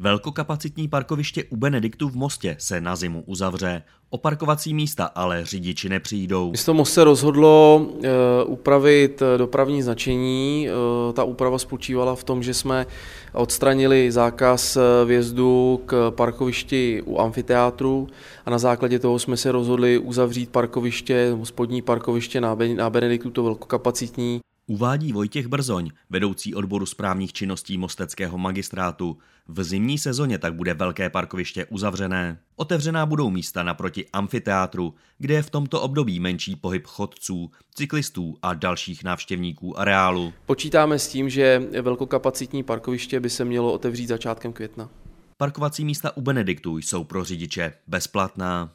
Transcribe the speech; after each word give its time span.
Velkokapacitní 0.00 0.88
parkoviště 0.88 1.44
u 1.44 1.56
Benediktu 1.56 2.08
v 2.08 2.16
Mostě 2.16 2.56
se 2.58 2.80
na 2.80 2.96
zimu 2.96 3.22
uzavře. 3.26 3.82
O 4.10 4.18
parkovací 4.18 4.74
místa 4.74 5.04
ale 5.04 5.44
řidiči 5.44 5.88
nepřijdou. 5.88 6.48
Město 6.48 6.74
Most 6.74 6.94
se 6.94 7.04
rozhodlo 7.04 7.82
uh, 7.88 8.02
upravit 8.46 9.22
dopravní 9.36 9.82
značení. 9.82 10.68
Uh, 10.68 11.12
ta 11.12 11.24
úprava 11.24 11.58
spočívala 11.58 12.14
v 12.14 12.24
tom, 12.24 12.42
že 12.42 12.54
jsme 12.54 12.86
odstranili 13.32 14.12
zákaz 14.12 14.78
vjezdu 15.06 15.80
k 15.86 16.10
parkovišti 16.10 17.02
u 17.04 17.18
amfiteátru 17.18 18.08
a 18.46 18.50
na 18.50 18.58
základě 18.58 18.98
toho 18.98 19.18
jsme 19.18 19.36
se 19.36 19.52
rozhodli 19.52 19.98
uzavřít 19.98 20.50
parkoviště, 20.50 21.36
spodní 21.44 21.82
parkoviště 21.82 22.40
na 22.76 22.90
Benediktu, 22.90 23.30
to 23.30 23.42
velkokapacitní, 23.42 24.40
Uvádí 24.70 25.12
Vojtěch 25.12 25.46
Brzoň, 25.46 25.90
vedoucí 26.10 26.54
odboru 26.54 26.86
správních 26.86 27.32
činností 27.32 27.78
Mosteckého 27.78 28.38
magistrátu. 28.38 29.18
V 29.48 29.64
zimní 29.64 29.98
sezóně 29.98 30.38
tak 30.38 30.54
bude 30.54 30.74
velké 30.74 31.10
parkoviště 31.10 31.64
uzavřené. 31.64 32.38
Otevřená 32.56 33.06
budou 33.06 33.30
místa 33.30 33.62
naproti 33.62 34.06
amfiteátru, 34.12 34.94
kde 35.18 35.34
je 35.34 35.42
v 35.42 35.50
tomto 35.50 35.80
období 35.80 36.20
menší 36.20 36.56
pohyb 36.56 36.86
chodců, 36.86 37.50
cyklistů 37.74 38.36
a 38.42 38.54
dalších 38.54 39.04
návštěvníků 39.04 39.78
areálu. 39.80 40.32
Počítáme 40.46 40.98
s 40.98 41.08
tím, 41.08 41.28
že 41.28 41.62
velkokapacitní 41.82 42.62
parkoviště 42.62 43.20
by 43.20 43.30
se 43.30 43.44
mělo 43.44 43.72
otevřít 43.72 44.06
začátkem 44.06 44.52
května. 44.52 44.90
Parkovací 45.36 45.84
místa 45.84 46.16
u 46.16 46.20
Benediktu 46.20 46.78
jsou 46.78 47.04
pro 47.04 47.24
řidiče 47.24 47.72
bezplatná. 47.86 48.72